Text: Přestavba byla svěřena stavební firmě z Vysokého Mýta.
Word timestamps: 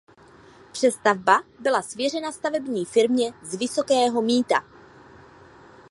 Přestavba 0.71 1.41
byla 1.59 1.81
svěřena 1.81 2.31
stavební 2.31 2.85
firmě 2.85 3.33
z 3.41 3.55
Vysokého 3.55 4.21
Mýta. 4.21 4.63